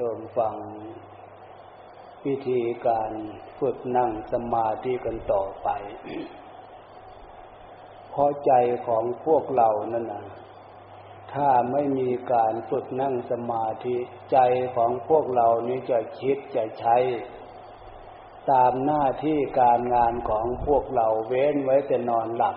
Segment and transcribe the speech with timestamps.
[0.00, 0.56] ริ่มฟัง
[2.26, 3.10] วิธีการ
[3.58, 5.68] ฝึกนั่งสมาธิกันต่อไป
[8.10, 8.52] เพราะใจ
[8.86, 10.24] ของพวกเรานั่นนะ
[11.32, 13.96] ถ้าไม่มีการฝึกนั่งสมาธิ
[14.32, 14.38] ใจ
[14.76, 16.96] ของพวกเรานี้จะคิดจะใช้
[18.50, 22.56] ตามหน้าที่การงานของพวกเราเว้นไว้แต่นอนหลับ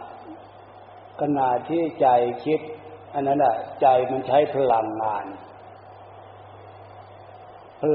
[1.22, 2.08] ขณะที่ใจ
[2.46, 2.60] คิด
[3.14, 5.26] อันนั้นแหะใจมันใช้พลังงาน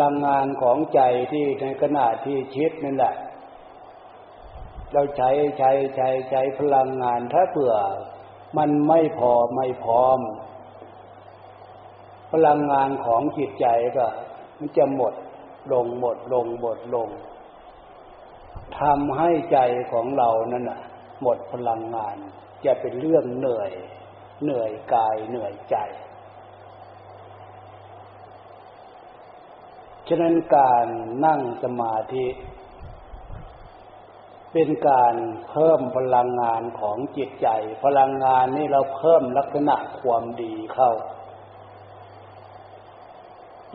[0.03, 1.01] ลังงานของใจ
[1.33, 3.15] ที่ในขณะที่คิดนั่นแหละ
[4.93, 7.75] เราใช้ใช้ใช้ใช้พลังงานถ้าเผื่อ
[8.59, 10.21] มันไม่พอไม่พร้อม
[12.33, 14.07] พลังงานของจิตใจก็
[14.59, 15.15] มันจะหมด
[15.73, 17.09] ลงหมดลงหมดลง
[18.79, 19.59] ทำให้ใจ
[19.93, 20.81] ของเรานั่นน่ะ
[21.23, 22.17] หมดพลังงาน
[22.65, 23.71] จะเป็นเรื่องเหนื่อย
[24.43, 25.77] เหนื่อยกายเหนื่อยใจ
[30.11, 30.87] ฉะนั้นการ
[31.27, 32.27] นั่งสมาธิ
[34.53, 35.15] เป็นการ
[35.51, 37.49] เพิ่มพลังงานของจิตใจ
[37.85, 40.91] พลังงานนี่เราเพิ่มลักษณะความดีเข้า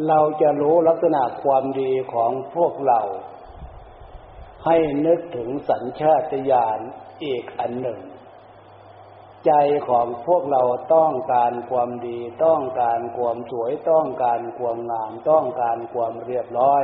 [0.08, 3.02] เราจะรู้ลักษณะความดีของพวกเรา
[4.66, 6.80] ให้นึกถึงสัญชาตญาณ
[7.24, 8.00] อีกอันหนึ่ง
[9.46, 9.52] ใจ
[9.90, 10.64] ของพวกเรา
[10.96, 16.84] ต้องการความดี ต้องการความสวยต้องการความงามต้องการความเรียบร้อย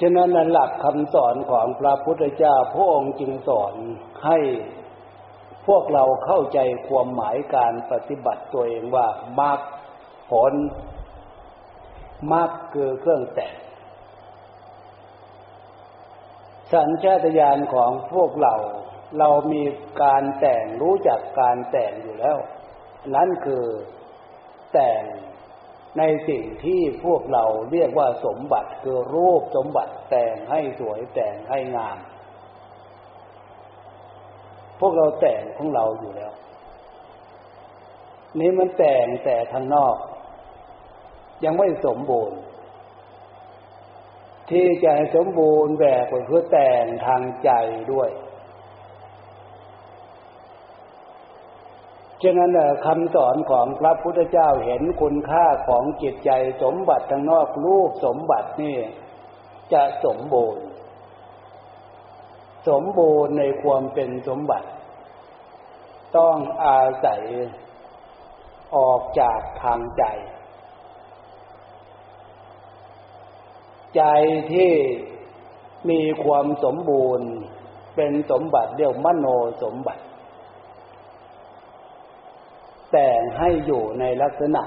[0.00, 3.74] ฉะนั้นหลักคำสอนของพระพุทธเจ้าพระองค์จึงสอน
[4.24, 4.38] ให้
[5.66, 9.06] พวกเราเข้าใจความหมายการปฏิบัติตัวเองว่า
[9.40, 9.58] มรรค
[10.30, 10.52] ผล
[12.32, 13.54] มรรคคือเครื่องแต่ง
[16.72, 18.54] สัญชาตญาณของพวกเรา
[19.18, 19.62] เรามี
[20.02, 22.36] การแต่งรู้จักการแต่งอยู่แล้ว
[23.14, 23.64] นั่นคือ
[24.72, 25.02] แต่ง
[25.98, 31.98] ในสิ่งที่พวกเราเรียกว่าสมบัติคือรูปสมบัติแต่งให้สวยแต่งให้งาม
[34.80, 36.32] พวกเราแต่งของเราอยู่แล้ว
[38.40, 39.96] นี้มันแต่งแต่ทางนอก
[41.44, 42.38] ยังไม่สมบูรณ์
[44.50, 47.50] ที่จะสมบูรณ์แบบก็คือแต่งทางใจ
[47.92, 48.10] ด้วย
[52.22, 52.50] ฉะนั้น
[52.86, 56.30] คำสอนของพระพุทธเจ้าเห็นคุณค่าของจิตใจ
[56.62, 58.78] สมบัติทางนอกรูปสมบัตินี่
[59.72, 60.64] จะสมบูรณ์
[62.68, 64.68] สมบูรณ์ในความเป็นสมบัติ
[66.16, 67.22] ต้องอาศัย
[68.76, 70.04] ออกจากทางใจ
[73.96, 74.02] ใจ
[74.52, 74.72] ที่
[75.90, 77.28] มีความสมบูรณ์
[77.96, 79.26] เป็นสมบัติเรียกมโน
[79.62, 80.02] สมบัติ
[82.92, 84.62] แต่งให้อยู่ในลักษณะ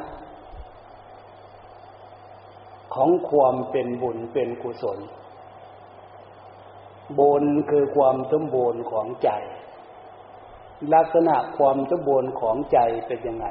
[2.94, 5.00] ของความเป็นบุญเป็นกุศล
[7.20, 9.30] บุญคือความสมบูรณ์ของใจ
[10.94, 13.48] ลักษณะความสมบูรณ์ของใจเป็นยังไง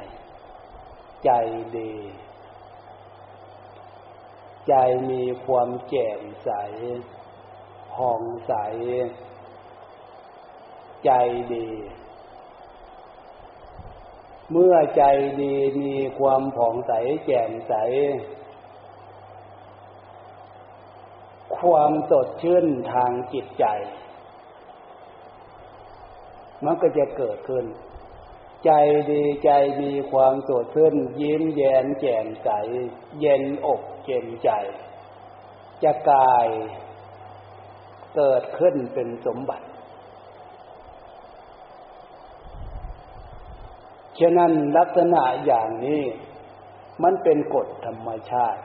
[1.25, 1.31] ใจ
[1.77, 1.91] ดี
[4.67, 4.73] ใจ
[5.11, 6.49] มีความแจ่มใส
[7.93, 8.53] ผ่องใส
[11.05, 11.11] ใจ
[11.53, 11.67] ดี
[14.51, 15.03] เมื่อใจ
[15.41, 16.91] ดีมีความผ่องใส
[17.25, 17.73] แจ่มใส
[21.57, 23.65] ความสดชื่นทางจิตใจ
[26.65, 27.65] มันก็จะเกิดขึ้น
[28.65, 28.71] ใจ
[29.11, 32.49] ดีใจมีความสดชื่นยิ้มแย้มแจ่มใส
[33.19, 34.49] เย็นอกเย็นใจ
[35.83, 36.47] จะกาย
[38.15, 39.67] เกิดขึ้นเป็นสมบัติ
[44.19, 46.03] ฉะนั้นลักษณะอย่างนี้
[47.03, 48.61] มันเป็นกฎธรรมชาติ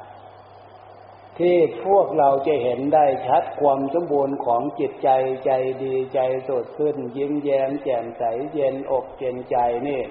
[1.41, 5.11] ที่พวกเราจะเห็นได้ชัดความสมบูรณ์ของจิตใจ
[5.45, 5.51] ใจ
[5.85, 9.57] ดีใจสดขึ้นยิ้มแย้มแจ่มใสเย็นอกเย็นใจ
[9.89, 10.03] นี่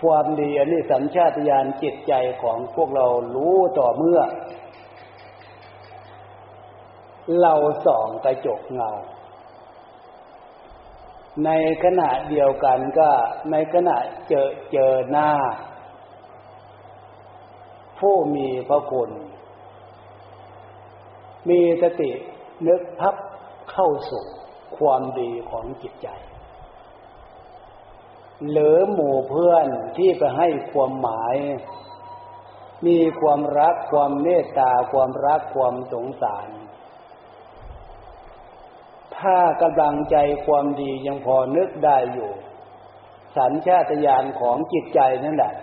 [0.00, 4.20] ความดีอันนี้สัญชาตญาณจิตใจของพวกเรารู้ต่อเมื่อ
[7.40, 7.54] เรา
[7.86, 8.90] ส่องกระจกเงา
[11.44, 11.50] ใน
[11.84, 13.10] ขณะเดียวกันก็
[13.50, 13.96] ในขณะ
[14.28, 15.30] เจอเจอหน้า
[18.00, 19.10] ผู้มีพระคุณ
[21.48, 22.10] มีสติ
[22.66, 23.14] นึกพับ
[23.70, 24.24] เข้าสู่
[24.78, 26.08] ความดีของจิตใจ
[28.50, 31.36] หรือหมู่เพื่อนที่ไปให้ความหมาย
[32.86, 36.48] มีความรักความเมตตาความรักความสงสาร
[39.18, 42.30] ถ้ากำลังใจความดียังพอนึกได้อยู่
[43.36, 45.54] สัญชาตญาณของจิตใจนั่นแหละ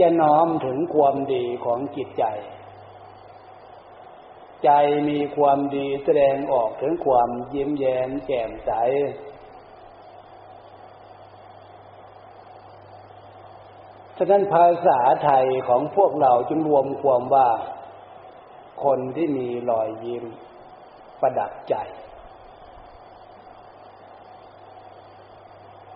[0.00, 2.24] จะน้อมถึงความดีของจิตใจ
[4.64, 4.70] ใจ
[5.10, 8.70] มีความดีแสดงออกถึงความยิ้มแย้มแจ่มใส
[14.16, 17.48] ฉะนั้นภาษาไทยของพวกเราจึงรวมความว่า
[18.84, 20.24] คนที่มีรอยยิ้ม
[21.20, 21.74] ประดับใจ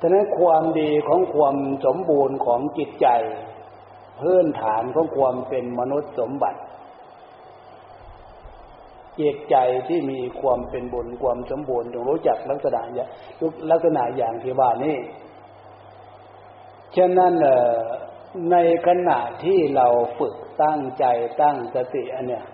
[0.00, 3.08] ฉะนั้นความดีของความสมบูรณ์ของจิตใจ
[4.20, 6.60] พื้นฐานของความเป็นมนุษย์สมบัติ
[9.20, 9.56] จิตใจ
[9.88, 13.08] ที่มีความเป็นบุญความสมบูรณ์ต้องรู้จักลักษณะอย่าง
[13.70, 14.98] ลักษณะอย่างที่ว่านี่
[16.96, 17.32] ฉะนั้น
[18.50, 19.86] ในขณะที่เรา
[20.18, 21.04] ฝึกตั้งใจ
[21.42, 22.44] ตั้งสติอันเนี้ย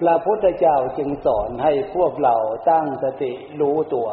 [0.00, 2.34] พระพุทธเจ้าจึงสอนให้พวกเรา
[2.70, 4.08] ตั้งสติรู้ตัว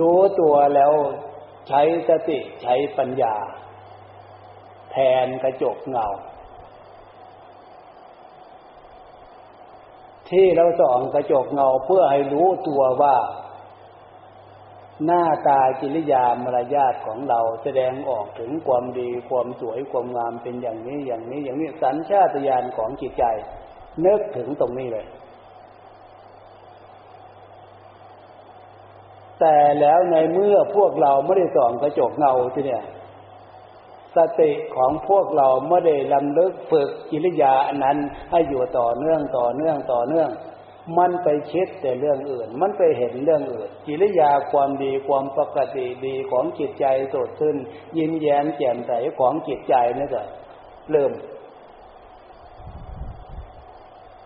[0.00, 0.92] รู้ตัวแล้ว
[1.68, 3.34] ใช้สติใช้ปัญญา
[4.92, 6.08] แทนกระจกเงา
[10.34, 13.16] ที่เราส่องกระจกเงาเพื่อให้รู้ตัวว่า
[15.04, 23.24] หน้าตากิริยามารยาทของเราแสดงออกถึงความดีความสวยความงามเป็นอย่างนี้อย่างนี้อย่างนี้สัญชาตญาณของจิตใจ
[24.06, 25.06] นึกถึงตรงนี้เลย
[29.40, 32.84] แต่แล้วในเมื่อพวกเราไม่ได้ส่องกระจกเงาที่เนี่ย
[34.16, 37.98] สติของพวกเราไม่ได้ลำลึกฝึกกิริยาอันนั้น
[38.30, 40.30] ให้อยู่ต่อเนื่องต่อเนื่องต่อเนื่อง
[40.98, 47.56] มันไปคิดแต่เรื่องอื่น มันไปเห็นเรื่องอื่น กิริยาความดีความปกติดีของจิตใจสดชื่น
[47.96, 50.22] ยิ้มแย้มแจ่มใสของจิตใจนี่ก็
[50.92, 51.12] เริ่ม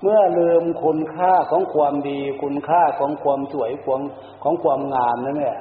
[0.03, 4.01] เมื่อลืมคุณค่าของความดีคุณค่าของความสวยของ
[4.43, 5.59] ของความงามนั่นแหละ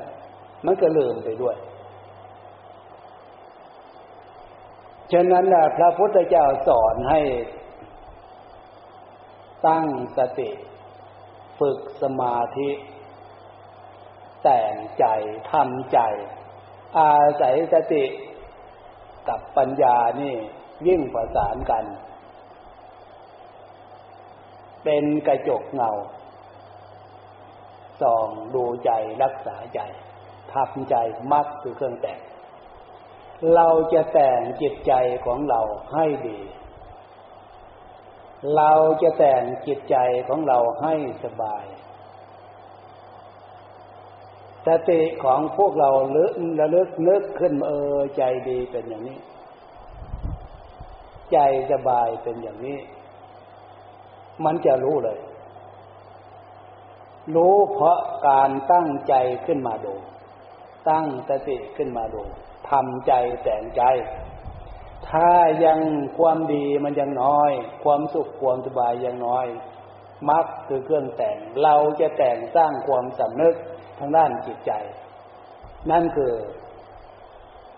[0.66, 1.56] มันก็ลืมไปด้วย
[5.12, 5.46] ฉะนั้น
[5.78, 7.22] พระพุทธเจ้าสอนให้
[9.68, 9.86] ตั้ง
[10.18, 10.50] สติ
[11.60, 12.70] ฝึกสมาธิ
[14.44, 15.06] แต่งใจ
[15.52, 16.00] ทำใจ
[16.98, 18.06] อาศัยสติ
[19.28, 20.36] กับปัญญานี่
[20.88, 21.86] ยิ่งประสานกัน
[24.84, 25.92] เป็นกระจกเงา
[28.02, 28.92] ส่องดูใจ
[29.24, 29.80] รักษาใจ
[30.54, 30.96] ทำใจ
[31.32, 32.20] มักคือเครื่องแต่ง
[33.56, 34.94] เราจะแต่งจิตใจ
[35.26, 35.62] ของเรา
[35.94, 36.40] ให้ดี
[38.56, 39.98] เราจะแต่งจิตใจ
[40.28, 40.94] ของเราให้
[41.24, 41.66] สบาย
[44.68, 49.20] สติของพวกเราลึกระลึกนึกขึ้นเออใจดีเป็นอย่างนี้
[51.32, 51.38] ใจ
[51.72, 52.80] สบายเป็นอย่างนี้
[54.46, 55.20] มันจะรู้เลย
[57.36, 59.14] รู้เพราะการตั้งใจ
[59.46, 59.94] ขึ้นมาดู
[60.90, 62.24] ตั้งสติขึ้นมาดู
[62.72, 63.84] ทำใจแต่งใจ
[65.10, 65.32] ถ้า
[65.66, 65.80] ยัง
[66.18, 67.52] ความดีมันยังน้อย
[67.84, 69.48] ความสุขความสบายยังน้อย
[70.30, 73.56] มักคือเครื่องแต่ง เราจะแต่งสร้างความสำนึก
[74.00, 74.72] ทางด้านจิตใจ
[75.92, 76.34] นั่นคือ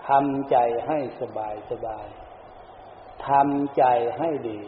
[0.08, 0.58] ทำใจ
[0.88, 2.06] ให้สบายสบาย
[3.28, 3.84] ทำใจ
[4.18, 4.60] ให้ดี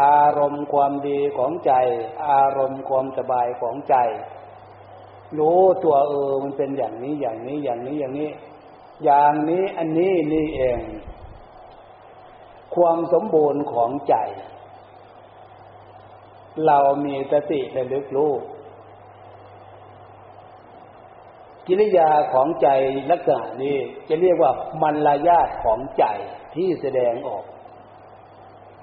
[0.00, 1.72] อารมณ์ความดีของใจ
[2.28, 3.96] อารมณ์ความสบายของใจ
[5.38, 8.30] รู้ตัวเออมันเป็นอย่างนี้อย่างนี้อย่างนี้อย่างนี้
[9.04, 10.80] อย่างนี้อันนี้นี่เอง
[12.74, 14.16] ความสมบูรณ์ของใจ
[16.66, 18.32] เรามีสติระลึกรู้
[21.66, 22.68] กิริยาของใจ
[23.10, 23.76] ลักษณะนี้
[24.08, 24.52] จะเรียกว่า
[24.82, 26.04] มันลายาตของใจ
[26.54, 27.44] ที่แสดงออก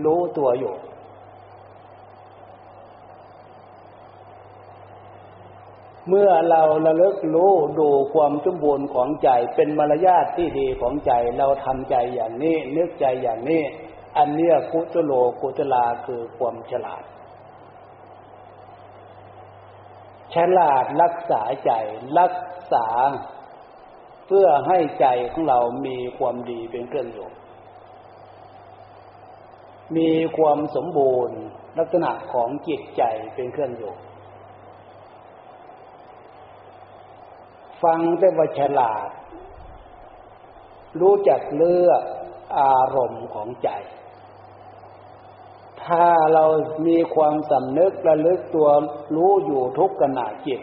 [0.05, 0.74] รู้ตัวอยู่
[6.10, 13.63] เมื่อเราระลึกรู้ดูความสมบูรณ์ของใจเป็นมารยาทที่ดีของใจเราทำใจอย่างนี้นึกใจอย่างนี้
[14.17, 17.03] อันเนี้ยกุตโลกุตลาคือความฉลาด
[20.36, 21.72] ฉลาดรักษาใจ
[22.20, 22.36] รัก
[22.74, 22.88] ษา
[24.27, 27.29] เพื่อให้ใจของเรามีความดีเป็นเครื่องอยู่
[29.98, 31.38] มีความสมบูรณ์
[31.77, 33.03] ลักษณะของจิตใจ
[33.36, 33.93] เป็นเครื่องอยู่
[37.83, 39.09] ฟังได้ว่าฉลาด
[41.01, 42.03] รู้จักเลือก
[42.59, 43.69] อารมณ์ของใจ
[45.83, 46.45] ถ้าเรา
[46.88, 48.69] มีความสำนึกระลึกตัว
[49.15, 50.61] รู้อยู่ทุกขณะจิต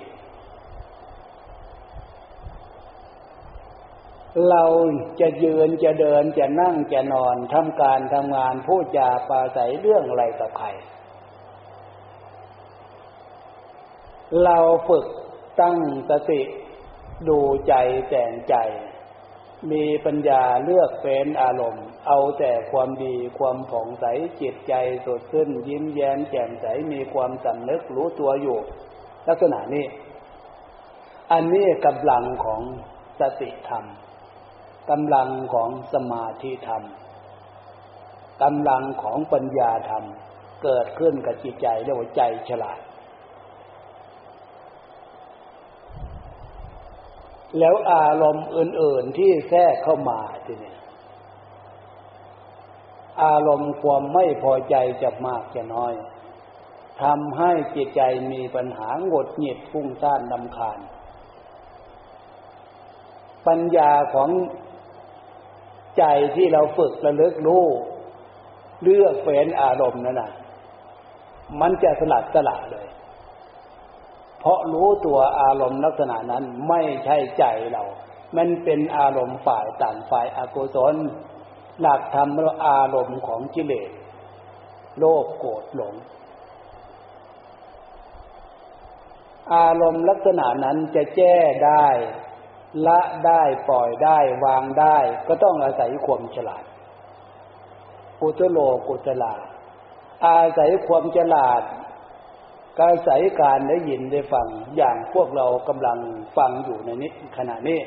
[4.51, 4.65] เรา
[5.21, 10.69] จะยืนจะเดินจะนั่งจะนอนทำการทำงานพูดจาปราศัยเรื่องอะไรกับใคร
[14.45, 14.59] เรา
[14.89, 15.07] ฝึก
[15.61, 15.79] ตั้ง
[16.11, 16.41] สติ
[17.29, 17.75] ดูใจ
[18.11, 18.57] แต่งใจ
[19.71, 24.05] มีปัญญาเลือกเป็นอารมณ์ เอาแต่ความดีความผ่องใส
[24.41, 28.59] จิตใจสดชื่นยิ้มแย้มแจ่มใสมีความสำนึกรู้ตัวอยู่
[29.29, 29.87] ลักษณะนี้
[31.33, 32.63] อันนี้กำลังของ
[33.21, 33.85] สติธรรม
[34.91, 36.83] กำลังของสมาธิธรรม
[38.43, 40.05] กำลังของปัญญาธรรม
[40.63, 42.79] เกิดขึ้นกับจิตใจเรียกว่าใจฉลาด
[47.59, 50.75] แล้วอารมณ์อื่น ๆที่แทรกเข้ามาทีนี้
[53.23, 55.93] อารมณ์ความไม่พอใจจะมากจะน้อย
[57.03, 58.03] ทำให้จิตใจ
[58.33, 60.79] มีปัญหาหงดหงิดฟุ้งซ่านนำคาญ
[63.47, 64.31] ปัญญาของ
[65.99, 66.05] ใจ
[66.37, 67.65] ที่เราฝึกระลึกรู้
[68.83, 70.33] เลือกเฟ้นอารมณ์นั่นนะ
[71.61, 72.89] มันจะสลัดสละเลย
[74.39, 77.85] เพราะรู้ตัวอารมณ์ลักษณะนั้นไม่ใช่ใจเรา
[78.37, 80.95] มันเป็นอารมณ์ฝ่ายต่างฝ่ายอากุศล
[81.81, 83.91] หลักธรรมเราอารมณ์ของกิเลส
[84.99, 85.95] โลภโกรธหลง
[89.55, 91.87] อารมณ์ลักษณะนั้นจะแก้ได้
[92.87, 96.65] ละได้ปล่อยได้วางได้ ก็ต้องอาศัยความฉลาด
[98.21, 99.35] กุตโลกุตลา
[100.27, 101.63] อาศัยความฉลาด
[102.81, 105.99] อาศัยการได้ยินได้ฟังอย่างพวกเรากำลัง
[106.37, 107.81] ฟังอยู่ในนี้ขณะนี้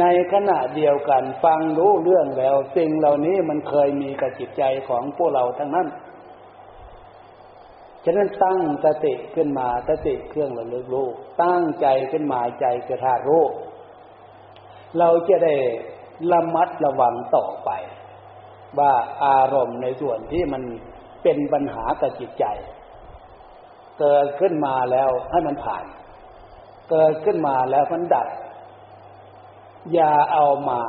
[0.00, 5.86] ในขณะเดียวกันฟังรู้เรื่องแล้ว สิ่งเหล่านี้มันเคยมีกับจิตใจของพวกเราทั้งนั้น
[8.04, 11.08] ฉะนั้นตั้งสติขึ้นมาสติเครื่องระลึกรู้
[11.42, 13.44] ตั้งใจขึ้นมาใจกระทารู้
[14.98, 15.54] เราจะได้
[16.32, 17.70] ระมัดระวังต่อไป
[18.78, 18.92] ว่า
[19.24, 20.62] อารมณ์ในส่วนที่มัน
[21.22, 22.44] เป็นปัญหากับจิตใจ
[23.98, 25.84] เกิดขึ้นมาแล้วให้มันผ่าน
[26.90, 28.28] เกิดขึ้นมาแล้วมันดับ
[29.92, 30.80] อย่าเอามา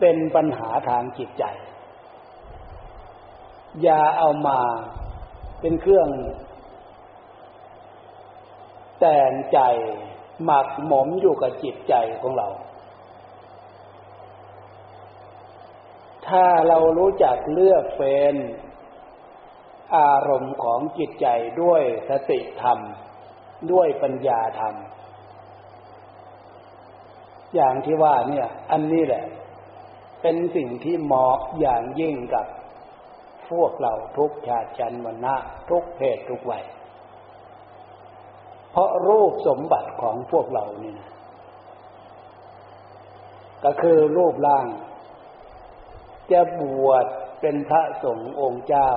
[0.00, 1.44] เป็นปัญหาทางจิตใจ
[3.82, 4.58] อย่าเอามา
[5.60, 6.08] เป็นเครื่อง
[9.00, 9.60] แต่งใจ
[10.44, 12.48] หมักหมมอยู่กับจิตใจของเรา
[16.26, 18.34] ถ้าเรารู้จักเลือกเฟ้น
[19.94, 21.26] อารมณ์ของจิตใจ
[21.62, 22.78] ด้วยสติธรรม
[23.72, 24.74] ด้วยปัญญาธรรม
[27.54, 29.24] อย่างที่ว่าเนี่ย อันนี้แหละ
[30.22, 32.46] เป็นสิ่งที่เหมาะอย่างยิ่งกับ
[33.50, 35.34] พวกเราทุกชาติชันวันนะ
[35.70, 36.64] ทุกเพศทุกวัย
[38.70, 41.10] เพราะรูปสมบัติของพวกเรานี่นะ
[43.64, 44.66] ก็คือรูปร่าง
[46.32, 47.06] จะบวช
[47.40, 48.90] เป็นพระสงฆ์องค์เจ้า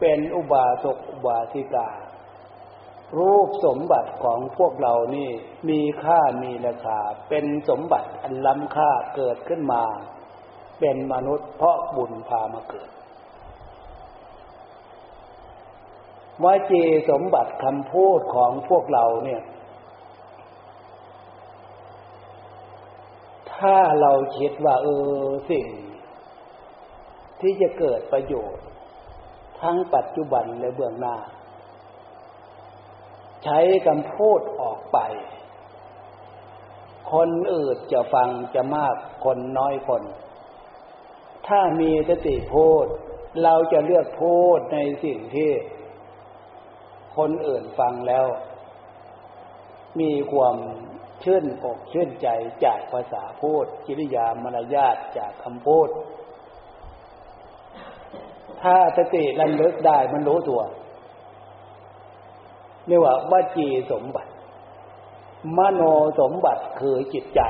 [0.00, 1.88] เป็นอุบาสกอุบาสิกา
[3.18, 5.30] รูปสมบัติของพวกเรานี่
[5.68, 9.84] มีค่ามีราคา เป็นสมบัติอันล้ำค่าเกิดขึ้นมา
[10.80, 12.90] เป็นมนุษย์เพราะบุญพามาเกิด
[16.44, 19.42] วาจีสมบัติคำพูดของพวกเราเนี่ย
[23.54, 25.66] ถ้าเราคิดว่าเออสิ่ง
[27.40, 28.64] ที่จะเกิดประโยชน์
[29.62, 31.16] ทั้งปัจจุบันและเบื้องหน้า
[33.44, 34.98] ใช้คำพูดออกไป
[37.12, 40.02] คนอื่นจะฟังจะมากคนน้อยคน
[41.48, 42.86] ถ้ามีสติพูด
[43.42, 45.50] เราจะเลือกพูดในสิ่งที่
[47.16, 48.26] คนอื่นฟังแล้ว
[50.00, 50.56] มีความ
[51.24, 52.28] ชื่นอกชื่นใจ
[52.64, 55.88] จากภาษาพูดกิริยามารยาทจากคำพูด
[58.62, 60.60] ถ้าสติระลึกได้มันรู้ตัว
[62.86, 64.30] เรียกว่าวจีสมบัติ
[65.56, 65.82] มโน
[66.20, 67.42] สมบัติคือจิตใจ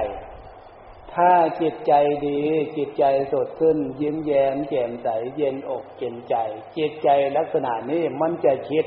[1.15, 1.93] ถ้าจิตใจ
[2.27, 2.41] ดี
[2.77, 6.37] จิตใจสดขึ้น ยิ้มแย้มแจ่มใสเย็นอกเย็นใจ
[6.77, 8.87] จิตใจลักษณะนี้มันจะคิด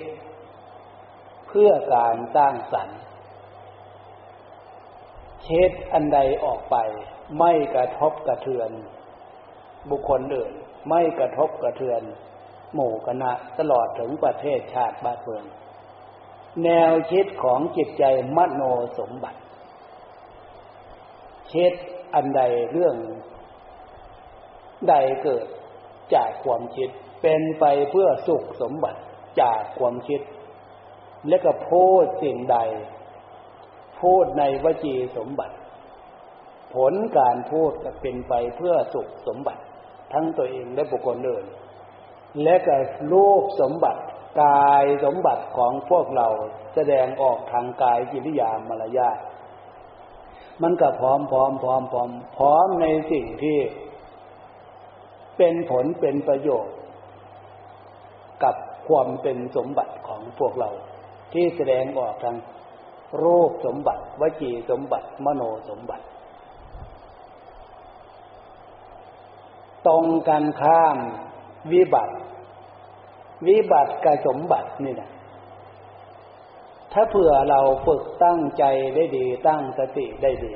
[1.48, 3.00] เพื่อการสร้างสรรค์
[5.44, 6.76] เช็ดอันใดออกไป
[7.38, 8.72] ไม่กระทบกระเทือน
[9.90, 10.54] บุคคลอื่น
[10.90, 12.02] ไม่กระทบกระเทือน
[12.74, 15.46] หมู่คณะตลอดถึงประเทศชาติบ้านเมือง
[16.64, 18.04] แนวคิดของจิตใจ
[18.38, 18.62] มโน
[19.00, 19.40] สมบัติ
[21.54, 21.74] คิด
[22.14, 22.96] อันใดเรื่อง
[24.90, 25.46] ใดเกิด
[26.16, 26.90] จากความคิด
[27.22, 29.00] เป็นไปเพื่อสุขสมบัติ
[29.42, 30.22] จากความคิด
[31.28, 32.58] และก็พูดสิ่งใด
[34.02, 35.56] พูดในวจีสมบัติ
[36.76, 39.63] ผลการพูดจะเป็นไปเพื่อสุขสมบัติ
[40.14, 41.46] ทั้งตัวเองและบุคคลอื่น
[42.44, 42.78] และก็
[43.12, 44.02] รูปสมบัติ
[44.42, 46.28] กายสมบัติของพวกเรา
[46.76, 49.18] แสดงออกทางกายกิริยามารยาท
[50.62, 53.60] มันก็พร้อมพร้อมพร้อมพร้อมพร้อมในสิ่งที่
[55.38, 56.76] เป็นผลเป็นประโยชน์
[58.44, 58.56] กับ
[58.88, 60.70] ความเป็นสมบัติของพวกเรา
[61.34, 62.38] ที่แสดงออกทาง
[63.24, 66.06] รูปสมบัติ วจีสมบัติ มโนสมบัติ
[69.88, 70.98] ตรงกันข้าม
[71.72, 72.16] วิบัติ
[73.48, 75.12] วิบัติกับสมบัตินี่นะ
[76.94, 78.64] ถ้าเผื่อเราฝึกตั้งใจ
[78.96, 80.54] ได้ดี ตั้งสติได้ดี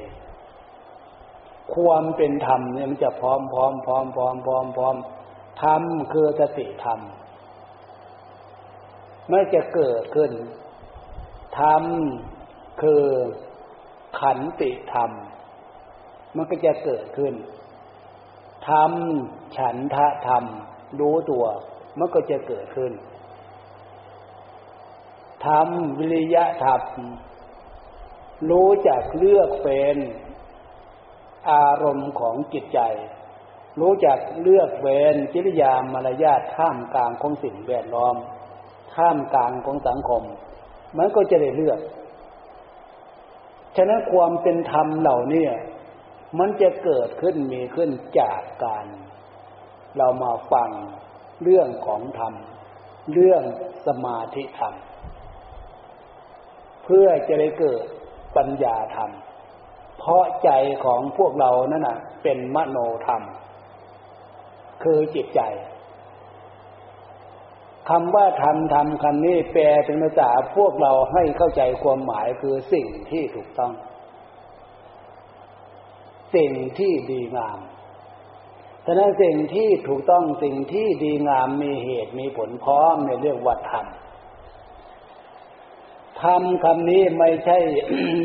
[1.74, 4.96] ความเป็นธรรมเนี่ยมันจะพร้อมพร้อมพร้อมพร้อมพร้อมพร้อม
[5.64, 5.82] ธรรม
[6.14, 7.00] คือสติธรรม
[9.30, 10.32] ไม่จะเกิดขึ้น
[11.60, 11.84] ธรรม
[12.82, 13.04] คือ
[14.20, 15.12] ขันติธรรม
[16.36, 17.34] มันก็จะเกิดขึ้น
[18.70, 18.92] ธรรม
[19.58, 20.44] ฉันทะธรรม
[21.00, 21.46] รู้ตัว
[21.98, 22.92] มันก็จะเกิดขึ้น
[25.46, 25.68] ธรรม
[26.00, 26.82] วิริยะธรรม
[28.50, 29.98] รู้จักเลือกเป็น
[31.52, 32.80] อารมณ์ของจิตใจ
[33.80, 38.16] รู้จักเลือกเวนจิริยามารยาทท่ามกลางของสิ่งแวดล้อม
[38.96, 40.24] ท่ามกลางของสังคม
[40.98, 41.80] มันก็จะได้เลือก
[43.76, 45.46] ฉะนั้นความเป็นธรรมเหล่านี้
[46.40, 48.86] มันจะเกิดขึ้นมีขึ้นจากการ
[49.98, 50.70] เรามาฟัง
[51.44, 52.34] เรื่องของธรรม
[53.14, 53.44] เรื่อง
[53.88, 54.74] สมาธิธรรม
[56.84, 57.84] เพื่อจะได้เกิด
[58.38, 59.12] ปัญญาธรรม
[60.00, 60.50] เพราะใจ
[60.86, 63.22] ของพวกเรานั่นนะเป็นมโนธรรม
[64.84, 65.42] คือจิตใจ
[67.90, 73.74] คำว่าธรรมธรรมคำนี้แปลเป็นภาษาพวกเราให้เข้าใจความหมายคือสิ่งที่ถูกต้อง
[76.36, 77.60] สิ่งที่ดีงาม
[78.86, 83.88] ฉะนั้นสิ่งที่ถูกต้องสิ่งที่ดีงามมีเหตุมีผลพร้อมในเรื่องวัดธรรม
[86.22, 87.58] ธรรมคำนี้ไม่ใช่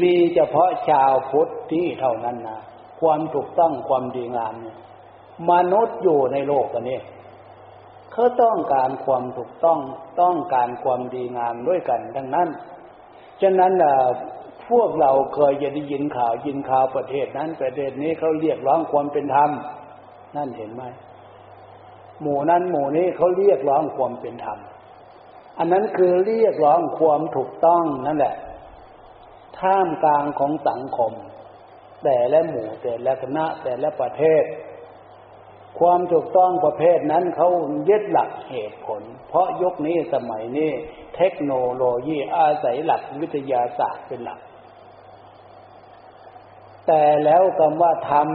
[0.03, 2.61] มีเฉพาะชาวพุทธที่เท่านั้นนะ
[3.01, 4.79] ความถูกต้องความดีงามเนี่ย
[5.51, 7.01] มนุษย์อยู่ในโลกอันนี้
[8.13, 9.79] เขาต้องการความถูกต้อง
[10.21, 12.49] ต้องการความดีงามด้วยกัน ดังนั้น
[13.43, 13.73] ฉะนั้น
[14.73, 19.51] พวกเราเคยจะได้ยินข่าวยินข่าวประเทศนั้น ประเทศนี้เขาเรียกร้องความเป็นธรรม
[20.37, 20.83] นั่นเห็นไหม
[22.21, 24.59] หมู่นั้นหมู่นี้เขาเรียกร้องความเป็นธรรม
[25.59, 28.35] อันนั้นคือเรียกร้องความถูกต้องนั่นแหละ
[29.59, 31.13] ท่ามกลางของสังคม
[32.05, 34.45] แต่และหมู่แต่และคณะแต่และประเทศ
[35.79, 37.49] ความถูกต้องประเภทนั้นเขา
[37.89, 40.71] ยึดหลักเหตุผล เพราะยุคนี้สมัยนี้
[41.17, 44.41] เทคโนโลยีอาศัยหลักวิทยาศาสตร์เป็นหลัก
[46.87, 48.29] แต่แล้วคำว่าธรรม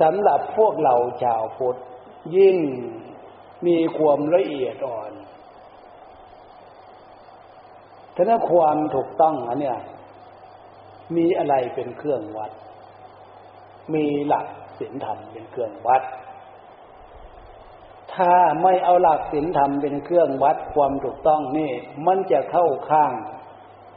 [0.00, 1.76] สำหรับพวกเราชาวพุทธ
[2.36, 2.58] ยิ่ง
[3.66, 5.12] มีความละเอียดอ่อน
[8.16, 9.78] ฉะนั้นความถูกต้องอันเนี้ย
[11.16, 12.52] มีอะไรเป็นเครื่องวัด
[13.94, 14.46] มีหลัก
[14.78, 16.02] ศีลธรรมเป็นเครื่องวัด
[18.14, 21.70] ถ้าไม่เอาหลักศีลธรรมเป็นเครื่องวัดความถูกต้องนี่
[22.06, 23.12] มันจะเข้าข้าง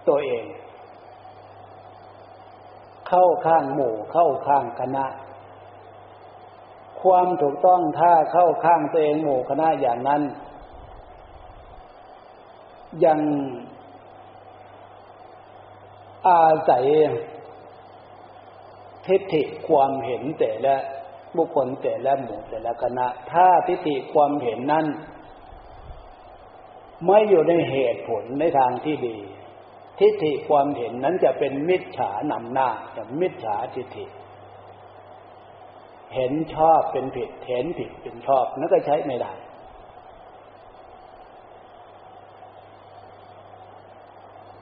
[0.08, 0.44] ตัวเอง
[3.16, 5.06] เข้าข้างหมู่เข้าข้างคณะ
[7.02, 10.22] ความถูกต้องถ้าเข้าข้างตัวเองหมู่คณะอย่างนั้น
[13.06, 13.20] ยัง
[16.28, 16.86] อาศัย
[19.06, 20.76] ทิฏฐิความเห็นแต่ละ
[21.36, 24.86] บุคคลแต่ละหมู่แต่ละคณะ ถ้าทิฏฐิความเห็นนั้น
[27.06, 29.18] ไม่อยู่ในเหตุผลในทางที่ดี
[30.00, 34.06] ทิฏฐิความเห็นนั้นจะเป็นมิจฉานำหน้าจะมิจฉาทิฏฐิ
[36.16, 39.34] เห็นชอบเป็นผิด เห็นผิดเป็นชอบนั่นก็ใช้ไม่ได้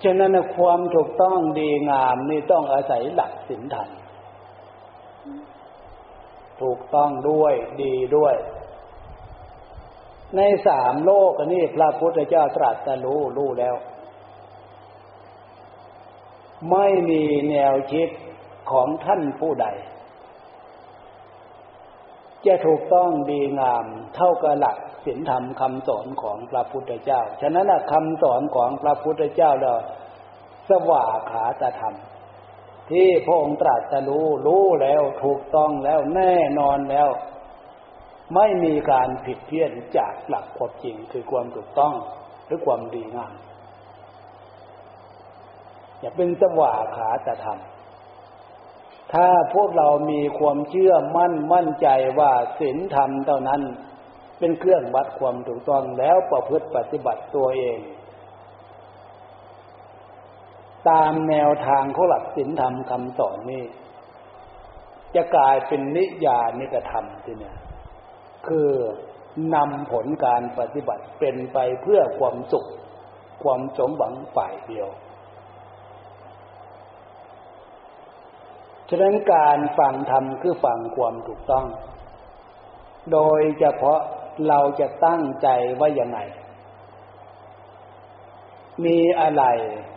[0.03, 3.89] ฉะนั้นความถูกต้องดีงามนี่ต้องอาศัยหลักศีลธรรม
[6.61, 8.35] ถูกต้องด้วยดีด้วย
[10.35, 13.75] ในสามโลกนี้พระพุทธเจ้าตรัสรู้รู้แล้ว
[16.69, 18.09] ไม่มีแนวคิด
[18.71, 19.67] ของท่านผู้ใด
[22.45, 29.73] จะถูกต้องดีงามเท่ากับหลักศีลธรรมคำสอนของพระพุทธเจ้า ฉะนั้นคำสอนของพระพุทธเจ้าเรา
[30.69, 31.95] สว่าขาตธรรม
[32.89, 37.09] ที่พระองค์ตรัสรู้รู้แล้วถูกต้องแล้วแน่นอนแล้ว
[38.35, 41.93] ไม่มีการผิดเพี้ยนจากหลักความจริงคือความถูกต้อง
[42.45, 43.33] หรือความดีงาม
[46.01, 47.59] อย่าเป็นสว่าขาตธรรม
[49.13, 51.87] ถ้าพวกเรามีความเชื่อมั่นมั่นใจ
[52.19, 53.61] ว่าศีลธรรมเท่านั้น
[54.39, 57.79] เป็นเครื่องวัดความถูกต้องแล้วประพฤติปฏิบัติตัวเอง
[60.89, 63.65] ตามแนวทางของหลักศีลธรรมคำสอนนี่
[65.15, 67.57] จะกลายเป็นนิยานิกระทำที่เนี่ย
[68.47, 68.69] คือ
[69.55, 72.69] นำผลการปฏิบัติเป็นไปเพื่อความสุข
[73.43, 74.87] ความสมหวังฝ่ายเดียว
[78.93, 81.65] ฉะนั้นการฟังธรรมคือฟังความถูกต้อง
[83.11, 83.99] โดยเฉพาะ
[84.47, 85.47] เราจะตั้งใจ
[85.79, 86.19] ว่าอย่างไง
[88.85, 89.43] มีอะไร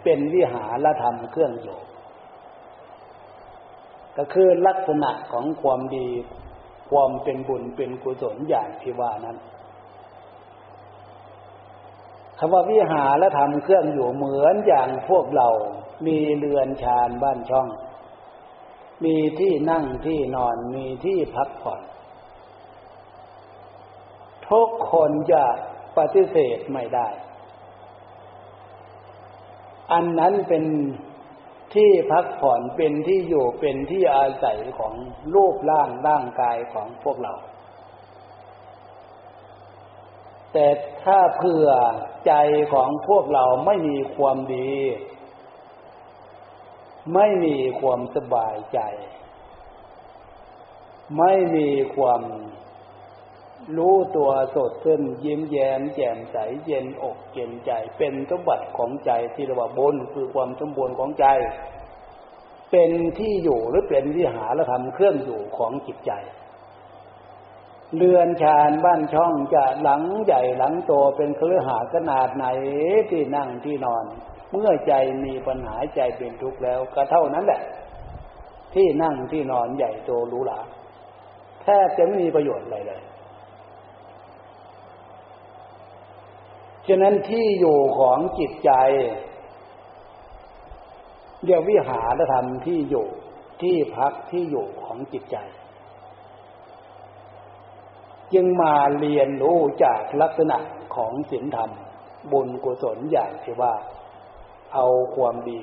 [0.03, 1.79] เป็นวิหารธรรมเครื่องอยู่
[4.17, 6.09] ก็คือลักษณะของความดี
[6.91, 9.39] ความเป็นบุญเป็นกุศลอย่างที่ว่านั้น
[12.39, 15.49] คำว่าวิหารและทำเครื่องอยู่เหมือนอย่างพวกเรา
[16.07, 17.69] มีเรือนชานบ้านช่อง
[19.05, 21.81] มีที่นั่งที่นอนมีที่พักผ่อน
[24.51, 25.45] ทุกคนจะ
[25.97, 27.09] ปฏิเสธไม่ได้
[29.93, 30.65] อันนั้นเป็น
[31.75, 34.95] ที่พักผ่อนเป็นที่อยู่เป็นที่อาศัยของ
[35.35, 37.35] รูปร่างร่างกายของพวกเรา
[40.53, 40.67] แต่
[41.05, 41.69] ถ้าเผื่อ
[42.27, 42.33] ใจ
[42.73, 44.71] ของพวกเราไม่มีความดี
[47.13, 48.81] ไม่มีความสบายใจ
[51.19, 52.23] ไม่มีความ
[53.77, 61.27] รู้ตัวสดขึ้น ยิ้มแย้มแจ่มใสเย็นอกเย็นใจ เป็นสมบัติของใจที่เรียกว่าบนคือความสมบูรณ์ของใจ
[62.71, 66.13] เป็นที่อยู่หรือเป็นวิหารธรรมเครื่องอยู่ของจิตใจ
[67.97, 72.47] เรือนชานบ้านช่องจะหลังใหญ่หลังโตเป็นเครือหาขนาดไหน
[73.11, 74.05] ที่นั่งที่นอน
[74.57, 77.63] เมื่อใจมีปัญหาใจเป็นทุกข์แล้ว ก็เท่านั้นแหละ
[78.75, 80.61] ที่นั่งที่นอนใหญ่โตหรูหรา
[81.63, 83.03] แทบจะไม่มีประโยชน์อะไรเลย
[86.87, 88.71] ฉะนั้นที่อยู่ของจิตใจ
[91.45, 93.07] เรียกวิหารธรรมที่อยู่
[93.63, 95.37] ที่พักที่อยู่ของจิตใจ
[98.33, 100.59] จึงมาเรียนรู้จากลักษณะ
[100.95, 101.71] ของศีลธรรม
[102.33, 103.75] บุญกุศลอย่างที่ว่า
[104.75, 105.63] เอาความดี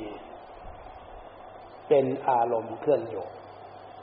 [1.88, 3.28] เป็นอารมณ์เครื่องอยู่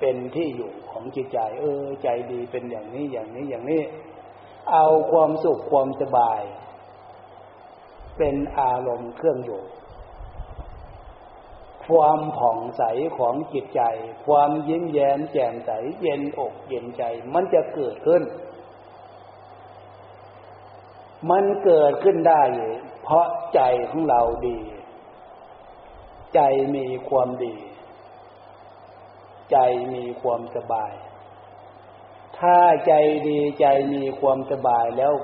[0.01, 3.83] เป็นที่อยู่ของจิตใจ เออ ใจดีเป็นอย่างนี้อย่างนี้อย่างนี้
[4.73, 6.43] เอาความสุขความสบาย
[8.19, 9.63] เป็นอารมณ์เครื่องอยู่
[11.87, 12.83] ความผ่องใส
[13.19, 13.83] ของจิตใจ
[14.27, 17.03] ความยิ้มแย้มแจ่มใส เย็นอกเย็นใจ
[17.35, 18.23] มันจะเกิดขึ้น
[21.31, 22.43] มันเกิดขึ้นได้
[23.03, 24.59] เพราะใจของเราดี
[26.35, 26.41] ใจ
[26.77, 27.55] มีความดี
[29.53, 29.59] ใจ
[29.95, 30.93] มีความสบาย
[32.39, 32.93] ถ้าใจ
[33.29, 35.15] ดีใจมีความสบายแล้ว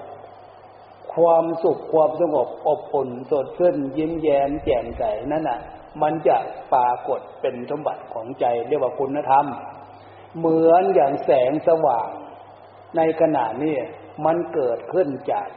[1.15, 5.61] ความสุขความสงบอบอุ่นสดชื่นยิ้มแย้มแจ่มใสนั่นน่ะ
[6.03, 6.37] มันจะ
[6.73, 9.47] ปรากฏเป็นสมบัติของใจเรียกว่าคุณธรรม
[10.39, 12.09] เหมือนอย่างแสงสว่าง
[12.97, 13.77] ในขณะนี้
[14.25, 15.49] มันเกิดขึ้นจาก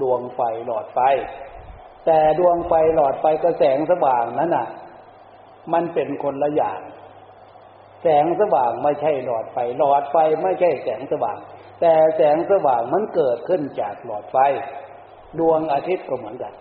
[0.00, 0.98] ดวงไฟหลอดไฟ
[2.06, 4.66] แต่ดวงไฟหลอดไฟก็แสงสว่างนั้นน่ะ
[5.72, 6.80] มันเป็นคนละอย่าง
[8.02, 11.38] แสงสว่างไม่ใช่หลอดไฟ หลอดไฟไม่ใช่แสงสว่าง
[11.80, 14.36] แต่แสงสว่างมันเกิดขึ้นจากหลอดไฟ
[15.38, 16.54] ดวงอาทิตย์ก็เหมือนกัน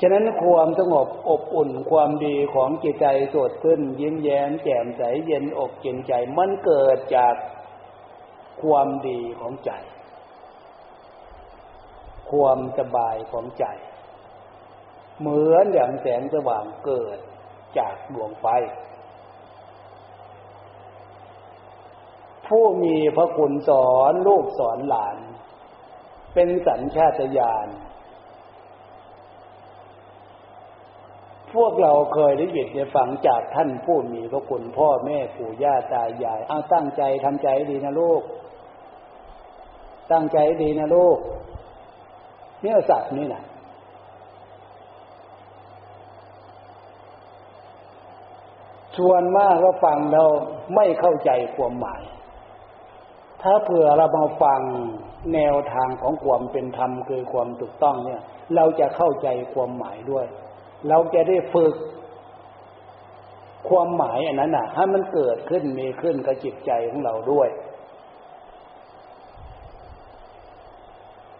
[0.00, 7.34] ฉะนั้นความสงบอบอุ่นความดีของจิตใจสดขึ้น ยิ้มแย้มแจ่มใสเย็นอกเย็นใจมันเกิดจาก
[8.62, 9.72] ความดีของใจ
[12.30, 13.64] ความสบายของใจ
[15.20, 17.18] เหมือนอย่างแสงสว่างเกิด
[17.78, 18.46] จากดวงไฟ
[22.46, 25.16] ผู้มีพระคุณสอนลูกสอนหลาน
[26.34, 27.68] เป็นสัญชาตญาณ
[31.54, 38.22] พวกเราเคยได้ยินได้ฟังจากท่านผู้มีพระคุณพ่อแม่ปู่ย่าตายายเอาตั้งใจทำใจดีนะลูก
[40.12, 41.18] ตั้งใจดีนะลูก
[42.62, 43.42] เนี่ยสัตว์นี่นะ
[48.98, 50.24] ชวนมากก็ฟังเรา
[50.74, 52.02] ไม่เข้าใจความหมาย
[53.42, 54.60] ถ้าเผื่อเรามาฟัง
[55.34, 58.20] แนวทางของความเป็นธรรมคือความถูกต้องเนี่ย
[58.56, 60.26] เราจะเข้าใจความหมายด้วย
[60.88, 61.74] เราจะได้ฝึก
[63.68, 67.48] ความหมายอันนั้นน่ะให้มันเกิดขึ้นมีขึ้นกับจิตใจของเราด้วย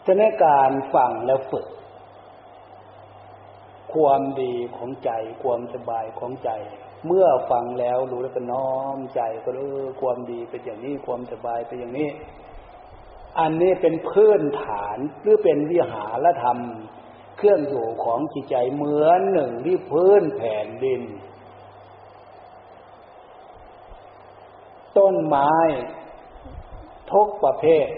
[0.06, 1.66] จะในการฟังแล้วฝึก
[3.94, 5.10] ความดีของใจ
[5.42, 6.50] ความสบายของใจ
[7.06, 12.08] เมื่อฟังแล้วรู้แล้วก็น้อมใจก็เออความดีเป็นอย่างนี้ความสบายเป็นอย่างนี้
[13.38, 16.58] อันนี้เป็นพื้นฐานหรือเป็นวิหารธรรม
[17.36, 21.02] เครื่องอยู่ของจิตใจเหมือนหนึ่งที่พื้นแผ่นดิน
[24.98, 25.54] ต้นไม้
[27.12, 27.88] ทุกประเภท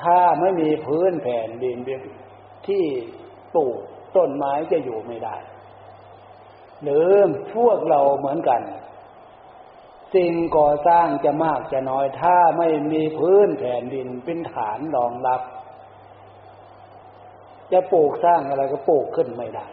[0.00, 1.76] ถ้าไม่มีพื้นแผ่นดิน
[2.66, 2.84] ที่
[3.54, 3.78] ปลูก
[4.16, 5.36] ต้นไม้จะอยู่ไม่ได้
[6.86, 7.12] หรือ
[7.54, 8.62] พวกเราเหมือนกัน
[10.14, 15.40] สิ่งก่อสร้างจะมากจะน้อยถ้าไม่มีพื้นแผ่นดินเป็นฐานรองรับ
[17.72, 19.66] จะปลูกสร้างอะไรก็ปลูกขึ้นไม่ได้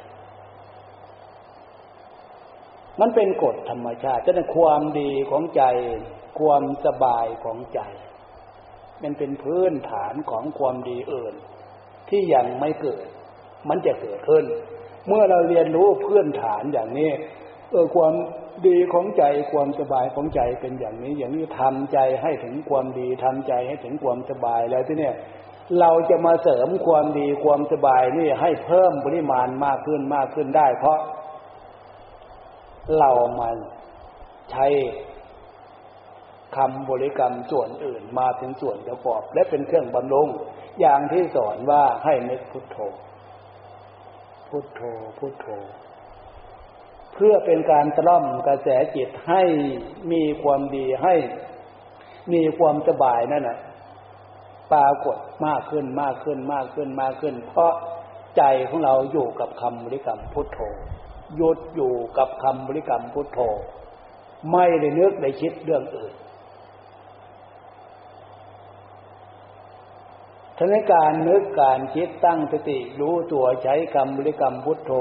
[3.00, 5.64] มันเป็นกฎธรรมชาติจะเป็นความดีของใจ
[6.40, 7.82] ความสบายของใจ
[9.04, 11.36] มันเป็นพื้นฐานของความดีอื่น
[12.10, 13.06] ที่ยังไม่เกิด
[13.70, 14.46] มันจะเกิดขึ้น
[15.08, 17.12] เมื่อเราเรียนรู้พื้นฐานอย่างนี้
[17.70, 18.14] เออความ
[18.68, 25.16] ดีของใจความสบายของใจเป็นอย่างนี้ อย่างนี้ทำใจให้ถึงความดีทำใจให้ถึงความสบายแล้วที่เนี่ย
[25.80, 31.00] เราจะมาเสริมความดีความสบายนี่ให้เพิ่มปริมาณมากขึ้นมากขึ้นได้ เพราะ
[33.00, 33.58] เรามัน
[34.52, 34.68] ใช้
[36.56, 40.28] คำบริกรรมส่วนอื่นมาเป็นส่วนประกอบ และเป็นเครื่องบำรุง
[40.82, 42.78] อย่างที่สอนว่าให้นึกพุทโธ
[44.56, 44.84] พุทโธ
[45.20, 45.48] พุทโธ
[47.14, 49.44] เพื่อเป็นการตล่อมกระแสจิตให้
[50.12, 51.16] มีความดีให้
[52.34, 53.58] มีความสบายนั่นแหะ
[54.74, 57.74] ปรากฏมากขึ้นมากขึ้นมากขึ้นมากขึ้น เพราะ
[58.38, 60.60] ใจของเราอยู่กับคำบริกรรมพุทโธ
[61.40, 63.40] ยุดอยู่กับคำบริกรรมพุทโธ
[64.52, 66.14] ไม่ได้นึกได้คิดเรื่องอื่น
[70.58, 74.92] ทั้งการนึกการคิดตั้งสติรู้ตัวใช้คำบริกรรมพุทโธ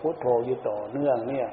[0.00, 1.48] พุทโธอยู่ต่อเนื่องเนี่ย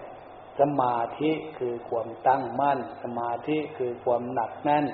[0.59, 4.85] สมาธิคือความตั้งมั่น สมาธิคือความหนักแน่น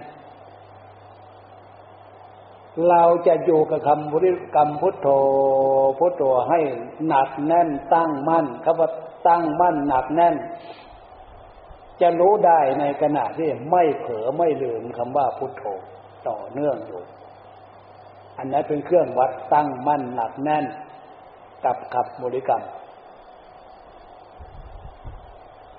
[2.90, 5.08] เราจะอยู่กับคำบริกรรมพุทโธ
[6.00, 6.60] พุทโธให้
[7.08, 8.90] หนักแน่น ตั้งมั่นคำว่า
[9.28, 10.36] ตั้งมั่นหนักแน่น
[12.02, 15.64] จะรู้ได้ในขณะที่ไม่เผลอไม่ลืมคำว่าพุทโธ
[16.30, 17.02] ต่อเนื่องอยู่
[18.38, 20.66] อันนั้นเป็นเครื่องวัดตั้งมั่นหนักแน่น
[21.66, 22.64] กับขับบริกรรม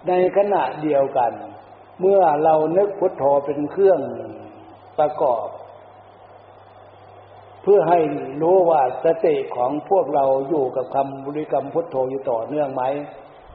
[0.08, 1.32] ในขณะเดียวกัน
[2.00, 4.00] เมื่อเรานึกพุทโธเป็นเครื่อง
[4.98, 5.46] ประกอบ
[7.62, 7.98] เพื่อให้
[8.42, 12.82] รู้ว่าสติของพวกเราอยู่กับคำบริกรรมพุทโธอยู่ต่อเนื่องไหม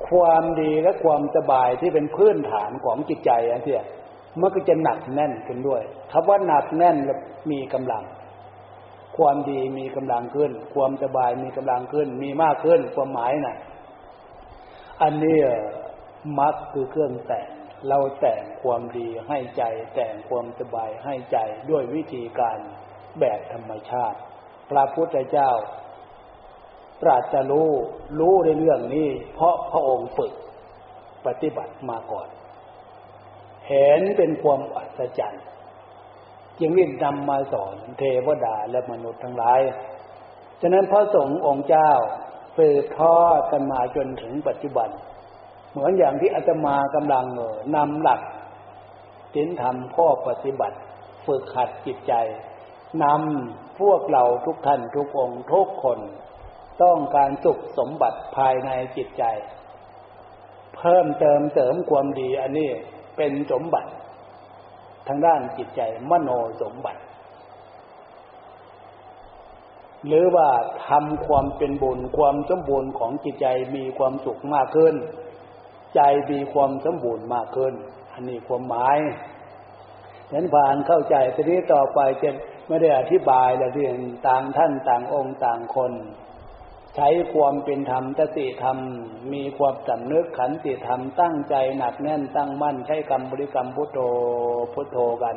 [0.10, 3.86] ความดีและความสบายที่เป็นพื้นฐานของจิตใจอันเนี้ย
[4.40, 5.82] มันก็จะหนักแน่นขึ้นด้วย
[6.12, 6.96] คำว่าหนักแน่น
[7.52, 8.04] มีกำลัง
[9.20, 13.58] ความดีมีกำลังขึ้น ความสบายมีกำลังขึ้น มีมากขึ้น ความหมายนะ่ะ
[15.02, 15.40] อันนี้
[16.40, 17.50] มักคือเครื่องแต่ง
[17.88, 19.64] เราแต่งความดีให้ใจ
[19.96, 21.38] แต่งความสบายให้ใจ
[21.70, 22.58] ด้วยวิธีการ
[23.20, 24.20] แบบธรรมชาติ
[24.70, 25.52] พระพุทธเจ้า
[27.02, 27.72] ตรัสรู้
[28.20, 30.34] รู้ในเรื่องนี้ เพราะพระองค์ฝึก
[31.26, 32.30] ปฏิบัติมาก่อน
[33.68, 35.46] เห็นเป็นความอัศจรรย์
[36.60, 39.60] จึงรีบนำมาสอนเทวดาและมนุษย์ทั้งหลาย
[40.62, 41.92] ฉะนั้นพระสงฆ์องค์เจ้า
[42.58, 44.90] สืบทอดกันมาจนถึงปัจจุบัน
[45.72, 47.26] เหมือนอย่างที่อาตมากำลัง
[47.76, 48.22] นำหลัก
[49.34, 50.78] ศีลธรรมข้อปฏิบัติ
[51.26, 52.14] ฝึกหัดจิตใจ
[53.04, 56.00] นำพวกเราทุกท่านทุกองค์ทุกคน
[56.84, 59.24] ต้องการสุขสมบัติภายในจิตใจ
[60.78, 62.70] เพิ่มเติมเสริมความดีอันนี้
[63.18, 63.92] เป็นสมบัติ
[65.10, 66.30] ทางด้านจิตใจมโน
[66.62, 67.02] สมบัติ
[70.08, 70.50] หรือว่า
[70.88, 74.96] ทำความเป็นบุญความสมบูรณ์ของจิตใจมีความสุขมากขึ้น
[75.96, 77.74] ใจมีความสมบูรณ์มากขึ้น
[78.14, 78.98] อันนี้ความหมาย
[80.34, 82.30] นั้นผ่านเข้าใจทีนี้ต่อไปจะ
[82.68, 83.96] ไม่ได้อธิบายแล้วเรื่อง
[84.28, 85.92] ต่างท่านต่างองค์ต่างคน
[87.02, 88.78] ใช้ความเป็นธรรมตติธรรม
[89.34, 94.00] มีความสำนึกขันติธรรมตั้งใจหนักแน่นตั้งมั่นใช้กรรมบริกรรมพุทโธ
[94.74, 95.36] พุทโธกัน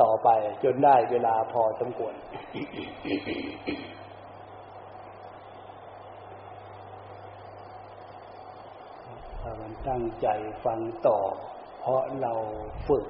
[0.00, 0.28] ต่อไป
[0.62, 2.14] จนได้เวลาพอสมควร
[9.40, 10.28] ถ้ามันตั้งใจ
[10.64, 11.18] ฟังต่อ
[11.80, 12.32] เพราะเรา
[12.88, 13.04] ฝึก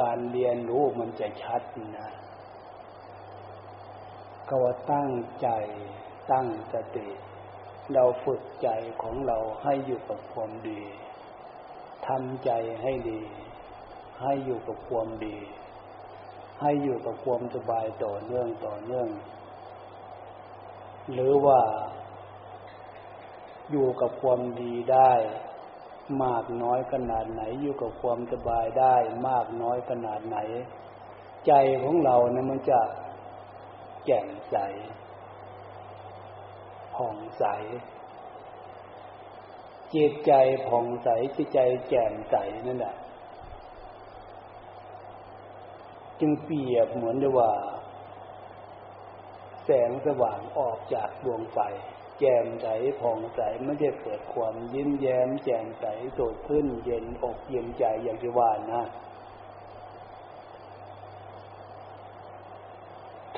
[0.00, 1.62] การเรียนรู้มันจะชัด
[1.98, 2.08] นะ
[4.48, 5.10] ก็ว่าตั้ง
[5.42, 5.48] ใจ
[6.30, 7.08] ตั้งสติ
[7.92, 8.68] เราฝึกใจ
[9.02, 10.82] ของเราให้อยู่กับความดี
[12.06, 12.50] ทำใจ
[12.82, 13.20] ให้ดี
[14.22, 15.36] ให้อยู่กับความดี
[16.60, 19.08] ให้อยู่กับความสบายต่อเนื่องต่อเนื่อง
[21.12, 21.60] หรือว่า
[23.70, 25.12] อยู่กับความดีได้
[26.24, 28.96] มากน้อยขนาดไหน อยู่กับความสบายได้
[29.28, 30.38] มากน้อยขนาดไหน
[31.46, 32.80] ใจของเราเนี่ยมันจะ
[34.06, 34.56] แจ่มใส
[36.96, 37.44] ผ่องใส
[39.94, 40.32] จิตใจ
[40.68, 42.96] ผ่องใสจิตใจแจ่มใสนั่นแหละ
[46.20, 47.50] จึงเปรียบเหมือนว่า
[49.64, 51.58] แสงสว่างออกจากดวงไฟ
[52.18, 52.66] แจ่มใส
[53.00, 55.84] ผ่องใสไม่ได้เกิดความยิ้มแย้ม แจ่มใส
[56.18, 58.82] สดขึ้น เย็นอกเย็นใจอย่างที่ว่านะ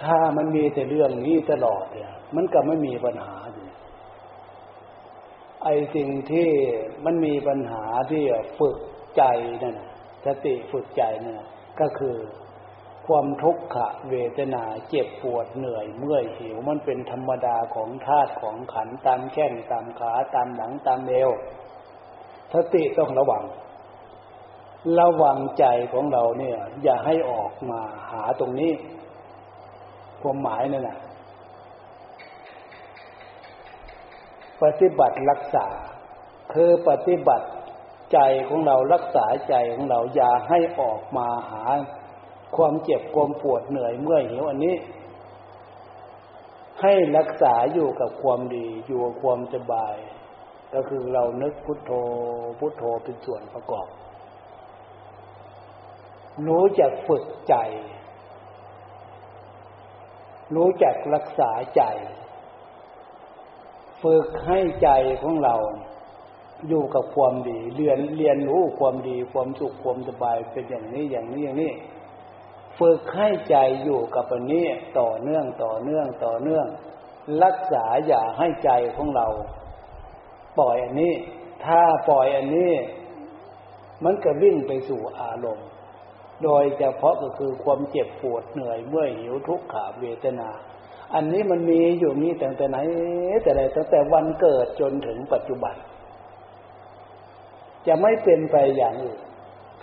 [0.03, 3.73] ถ้ามันมีแต่เรื่องนี้ตลอดเนี่ย มันก็ไม่มีปัญหาเลย
[5.65, 6.49] ไอ้สิ่งที่
[7.05, 8.23] มันมีปัญหาที่
[8.59, 8.77] ฝึก
[9.17, 9.25] ใจ
[9.63, 9.81] นั่น
[10.27, 11.41] สติฝึกใจนั่น
[11.81, 12.17] ก็คือ
[13.07, 21.31] ความทุกขะเวทนาเจ็บปวดเหนื่อยเมื่อยหิวมันเป็นธรรมดาของธาตุของขันตามแข้งตามขาตามหลังตามเอว
[22.53, 23.45] สติต้องระวัง
[25.01, 27.81] ระวังใจของเราเนี่ย อย่าให้ออกมา
[28.11, 28.73] หาตรงนี้
[30.23, 30.99] ความหมายนั่นแหละ
[34.63, 35.67] ปฏิบัติรักษา
[36.53, 37.47] คือปฏิบัติ
[38.13, 41.65] ใจของเรารักษาใจของเราอย่าให้ออกมาหา
[42.57, 44.77] ความเจ็บความปวดเหนื่อยเมื่อยหิวอันนี้
[46.83, 49.97] ให้รักษาอยู่กับความดีอยู่กับความสบาย
[50.75, 51.93] ก็คือเรานึกพุทโธ
[52.59, 53.89] พุทโธเป็นส่วนประกอบ
[56.47, 57.55] รู้จักฝึกใจ
[60.57, 61.83] รู้จักรักษาใจ
[64.03, 64.91] ฝึกให้ใจ
[65.23, 65.57] ของเรา
[66.69, 71.73] อยู่กับความดี เรียนเรียนรู้ความดีความสุขความสบายเป็นอย่างนี้อย่างนี้อย่างนี้
[72.79, 74.67] ฝึกให้ใจอยู่กับอันนี้
[74.99, 76.67] ต่อเนื่องต่อเนื่องต่อเนื่อง
[77.45, 79.27] รักษาอย่าให้ใจของเรา
[80.59, 81.15] ปล่อยอันนี้
[81.65, 82.73] ถ้าปล่อยอันนี้
[84.05, 85.69] มันก็วิ่งไปสู่อารมณ์
[86.45, 90.49] โดยเฉพาะก็คือความเจ็บปวดเหนื่อยเมื่อยหิวทุกข์ขาเวทนา
[91.15, 92.79] อันนี้มันมีอยู่นี้ตั้งแต่ไหน
[93.43, 95.75] แต่ใดตั้งแต่วันเกิดจนถึงปัจจุบัน
[97.87, 99.21] จะไม่เป็นไปอย่างอื่น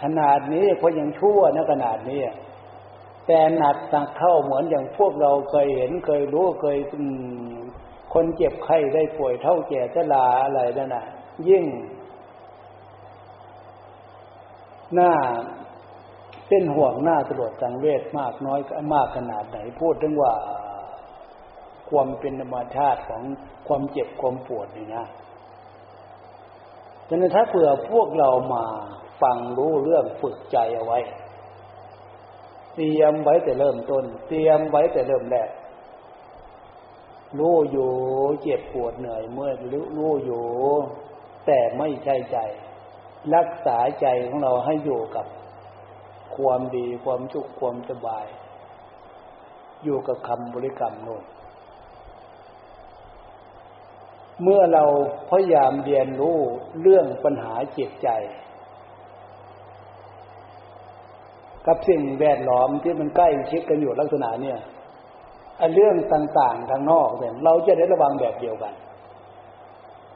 [0.03, 2.21] ขนาดนี้เพราะยังชั่วนะขนาดนี้
[3.27, 6.77] แต่หนักสักเข้าเหมือนอย่างพวกเราเคยเห็นเคยรู้เคย
[8.13, 11.05] คนเจ็บไข้ได้ป่วยเท่าแก่ชราอะไรนั่นน่ะ
[11.49, 11.65] ยิ่ง
[14.93, 15.11] หน้า
[16.47, 18.60] เป็นห่วงหน้าตรวจสังเวชมากน้อย
[18.93, 20.34] มากขนาดไหนพูดถึงว่า
[21.89, 23.21] ความเป็นธรรมชาติของ
[23.67, 25.05] ความเจ็บความปวดนี่นะ
[27.08, 28.65] ฉะนั้นถ้าเผื่อพวกเรามา
[29.21, 30.99] ฟังรู้เรื่องฝึกใจเอาไว้
[32.75, 35.49] เตรียมไว้แต่เริ่มต้น เตรียมไว้แต่เริ่มแรก
[37.39, 37.91] รู้อยู่
[38.41, 39.51] เจ็บปวดเหนื่อยเมื่อ
[39.97, 40.43] รู้อยู่
[41.45, 42.38] แต่ไม่ใช่ใจ
[43.36, 45.25] รักษาใจของเราให้อยู่กับ
[46.37, 48.25] ความดีความสุขความสบาย
[49.83, 51.23] อยู่กับคำบริกรรมโน่น
[54.43, 54.83] เมื่อเรา
[55.29, 56.37] พยายามเรียนรู้
[56.81, 58.09] เรื่องปัญหาจิตใจ
[61.67, 64.59] กับสิ่งแวดล้อมที่มันใกล้ชิดกันอยู่ลักษณะเนี่ย
[65.57, 68.73] ไอ้เรื่องต่างๆทางนอกเนี่ยเราจะได้ระวังแบบเดียวกัน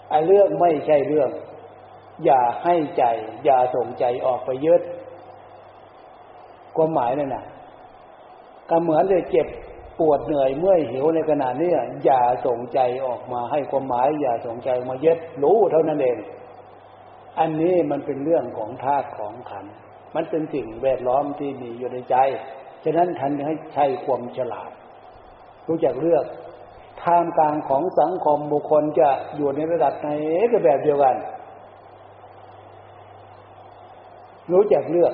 [0.09, 1.29] ไอ้เรื่องไม่ใช่เรื่อง
[2.25, 3.03] อย่าให้ใจ
[3.45, 4.81] อย่าส่งใจออกไปยึด
[6.75, 7.45] ความหมายนั่นน่ะ
[8.69, 9.47] ก็เหมือนเลยเจ็บ
[9.99, 11.71] ปวดเหนื่อยเมื่อยหิวในขณะนี้
[12.03, 16.17] อย่าส่งใจออกมาให้ความหมาย อย่าส่งใจมาเยึดรู้เท่านั้นเอง
[17.39, 19.65] อันนี้มันเป็นเรื่องของธาตุของขัน
[20.15, 22.15] มันเป็นสิ่งแวดล้อมที่มีอยู่ในใจ
[22.83, 24.71] ฉะนั้นท่านให้ใช้ความฉลาด
[25.67, 26.25] รู้จักเลือก
[27.01, 30.07] ท่ามกลางของสังคมบุคคลจะอยู่ในระดับไหน
[30.51, 31.15] ก็แบบเดียวกัน
[34.51, 35.13] รู้จักเลือก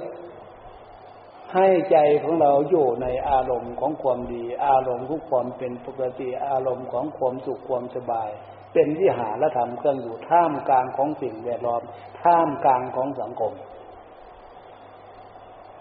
[1.56, 8.30] ให้ใจของเราอยู่ในอารมณ์ของความดี อารมณ์ของความเป็นปกติอารมณ์ของความสุขความสบาย
[8.74, 11.82] เป็นที่หาและทำเครื่องอยู่ท่ามกลางของสิ่งแวดล้อม
[12.22, 13.54] ท่ามกลางของสังคม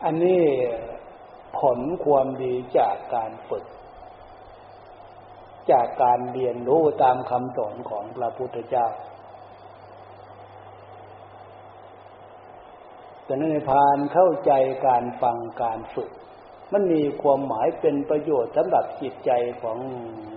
[0.05, 0.43] อันนี้
[1.59, 3.65] ผลความดีจากการฝึก
[5.71, 8.87] จากการเรียนรู้ตามคำสอนของพระพุทธเจ้า
[13.25, 14.53] แต่ในพานเข้าใจ
[14.87, 16.11] การฟังการฝึก
[16.73, 19.31] มันมีความหมายเป็นประโยชน์สำหรับจิตใจ
[19.63, 19.79] ของ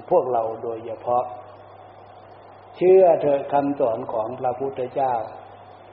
[0.09, 1.23] พวกเราโดยเฉพาะ
[2.75, 5.13] เชื่อเถอะคำสอนของพระพุทธเจ้า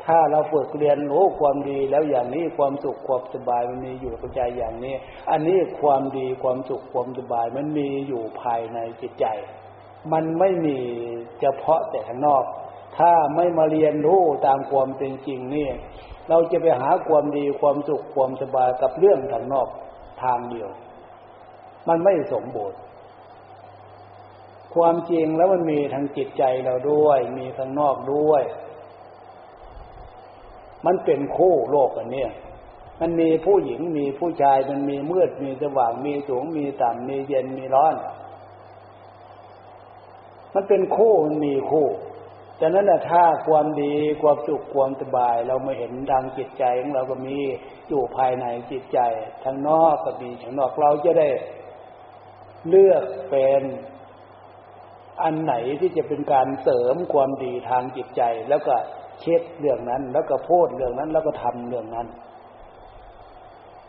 [0.04, 4.94] ถ้าเราฝึกเรียนรู้ความดีแล้วอย่างนี้ความสุขความสบายมันมีอยู่กับใจอย่างนี้
[5.30, 9.26] อันนี้ความดีความสุขความสบายมันมีอยู่ภายในจิตใจ
[10.12, 10.78] มันไม่มี
[11.40, 12.44] เฉพาะแต่ข้างนอก
[12.98, 15.68] ถ้าไม่มาเรียนรู้ตามความเป็นจริงนี่
[16.28, 19.68] เราจะไปหาความดีความสุขความสบายกับเรื่องทางนอก
[20.22, 20.68] ทางเดียว
[21.88, 22.78] มันไม่สมบูรณ์
[24.74, 28.42] ความจริงแล้วมันมีทางจิตใจเราด้วย มีข้างนอกด้วย
[30.86, 32.30] มันเป็นคู่โลกอันเนี้ย
[33.00, 37.94] มันมีผู้หญิงมีผู้ชายมันมีมืดมีสว่างมีสูงมีต่ำมีเย็นมีร้อน
[40.54, 41.86] มันเป็นคู่มันมีคู่
[42.60, 47.36] ฉะนั้นถ้าความดีความสุขความสบาย เราไม่เห็นทางจิตใจของเราก็มี
[47.88, 48.98] อยู่ภายในจิตใจ
[49.44, 51.28] ทางนอกก็มีทางนอกเราจะได้
[52.68, 53.62] เลือกเป็น
[55.22, 58.74] อันไหนที่จะเป็นการเสริมความดีทางจิตใจ แล้วก็
[59.20, 62.08] เช็ดเรื่องนั้น แล้วก็พูดเรื่องนั้น แล้วก็ทำเรื่องนั้น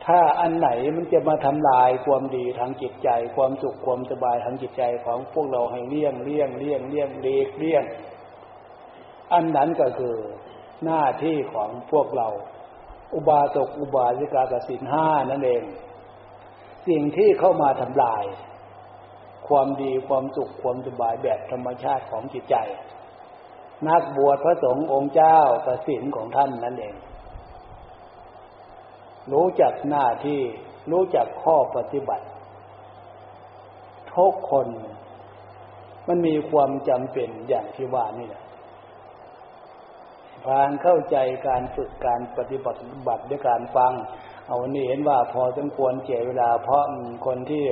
[0.05, 7.83] ถ้าอันไหนมันจะมาทำลายความดีทางจิตใจ ความสุขความสบายทางจิตใจของพวกเราให้เลี่ยงเลี่ยงเลี่ยงเลี่ยงเลีกเลี่ยง
[9.33, 10.15] อันนั้นก็คือ
[10.85, 12.27] หน้าที่ของพวกเรา
[13.13, 15.63] อุบาสกอุบาสิกากสินห้านั่นเอง
[16.87, 18.25] สิ่งที่เข้ามาทำลาย
[19.47, 22.55] ความดีความสุขความสบายแบบธรรมชาติของจิตใจ
[23.87, 26.95] นักบวชพระสงฆ์องค์เจ้ากสินของท่านนั่นเอง
[29.31, 30.41] รู้จักหน้าที่
[30.91, 32.25] รู้จักข้อปฏิบัติ
[34.15, 34.67] ทุกคน
[36.07, 38.43] มันมีความจำเป็นอย่างที่ว่านี่แหละ
[40.51, 41.17] การเข้าใจ
[41.47, 43.93] การฝึกการปฏิบัติบัติด้วยการฟัง
[44.47, 46.83] เอาวันนี้เห็นว่าพอสมควรเจเวลา เพราะ
[47.25, 47.65] คนที่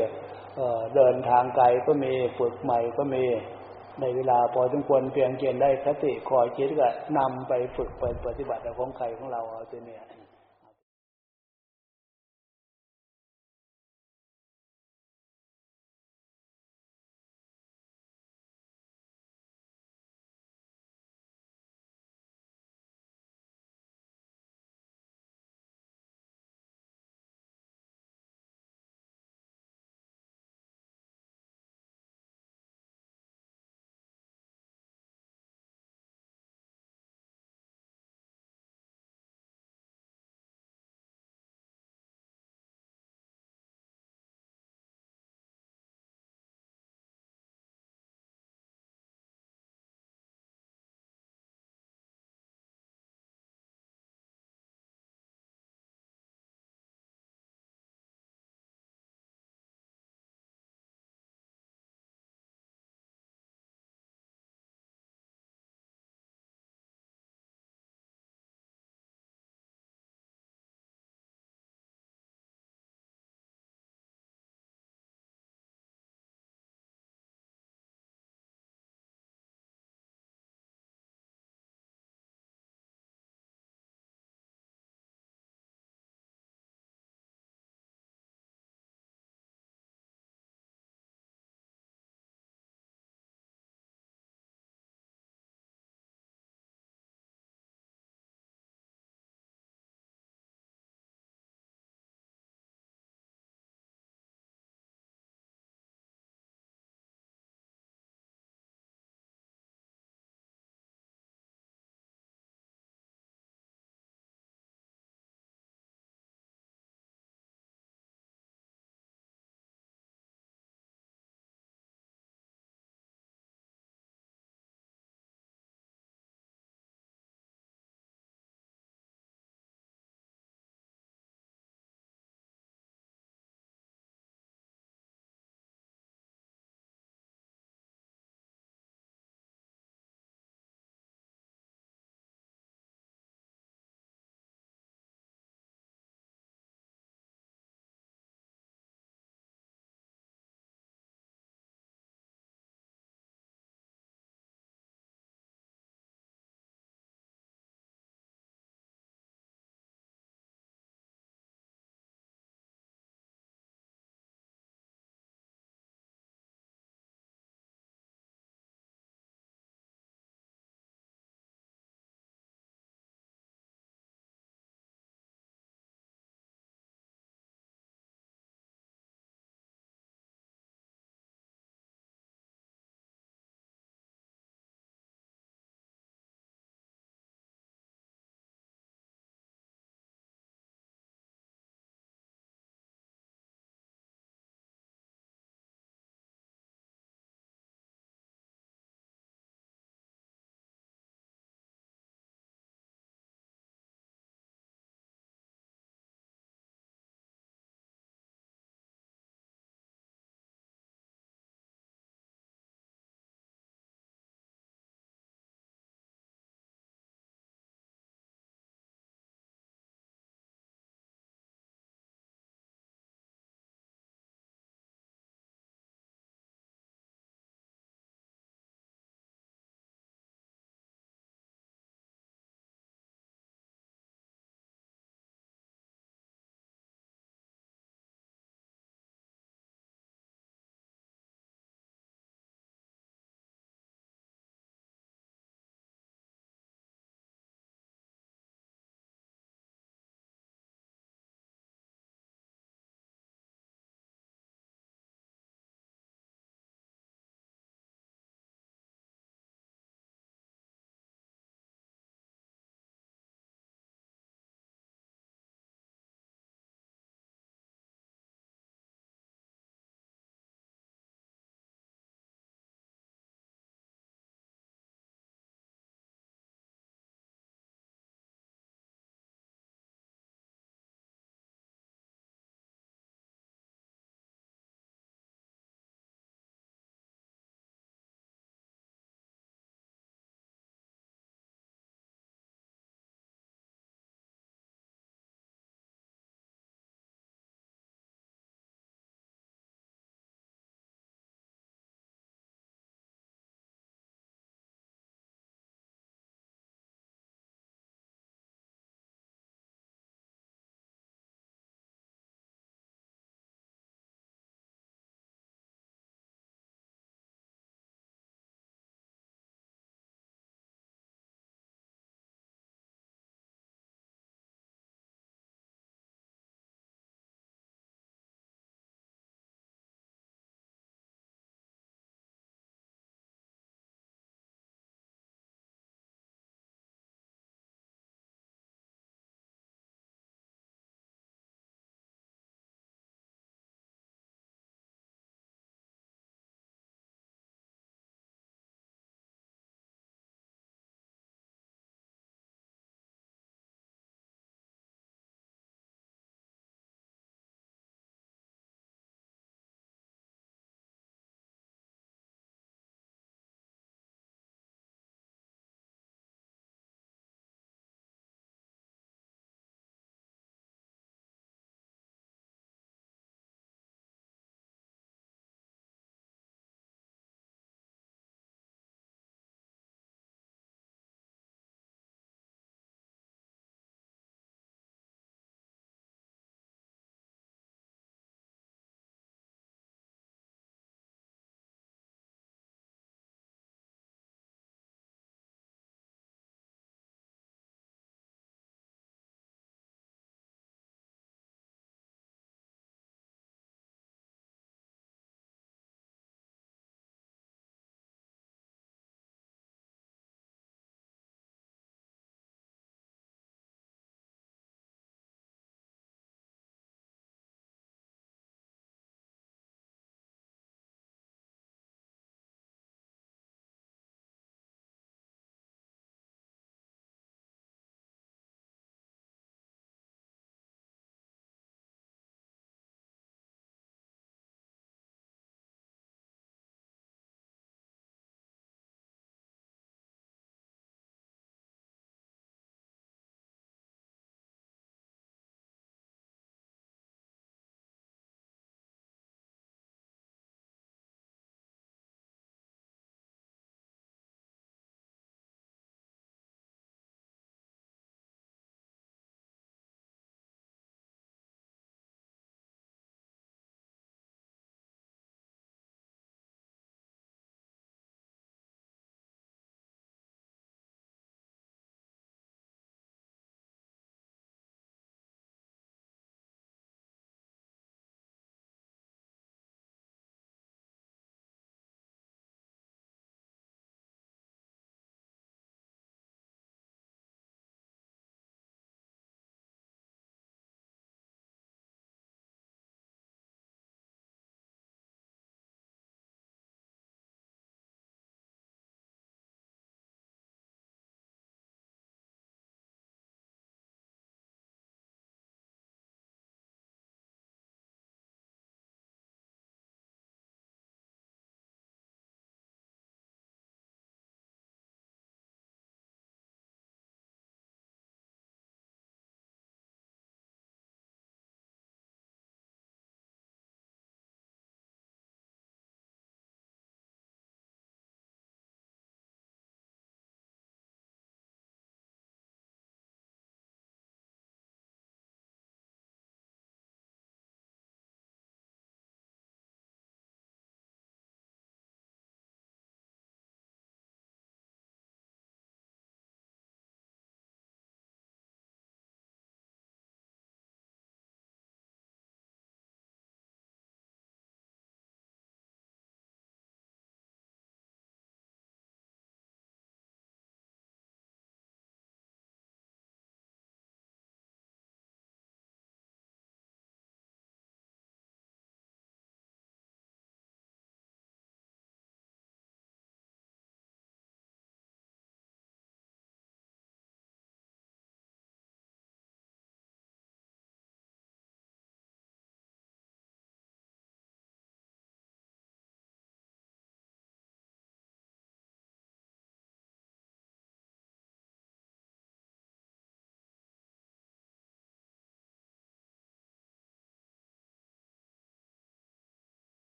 [0.95, 3.23] เดินทางไกลก็มีฝึกใหม่ก็มี
[4.01, 10.03] ในเวลาพอสมควรเพียงเกณฑ์ได้คติคอยคิดก็นำไปฝึกไปปฏิบัติของใครของเราเอาตัวเนี่ย